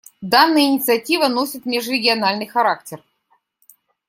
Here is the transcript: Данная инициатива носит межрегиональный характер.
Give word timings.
Данная 0.23 0.63
инициатива 0.69 1.27
носит 1.27 1.67
межрегиональный 1.67 2.47
характер. 2.47 3.03